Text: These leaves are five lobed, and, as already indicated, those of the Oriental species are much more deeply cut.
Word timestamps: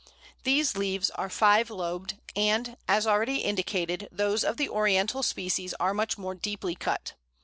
These 0.41 0.75
leaves 0.75 1.11
are 1.11 1.29
five 1.29 1.69
lobed, 1.69 2.17
and, 2.35 2.75
as 2.87 3.05
already 3.05 3.43
indicated, 3.43 4.09
those 4.11 4.43
of 4.43 4.57
the 4.57 4.67
Oriental 4.67 5.21
species 5.21 5.75
are 5.75 5.93
much 5.93 6.17
more 6.17 6.33
deeply 6.33 6.73
cut. 6.73 7.13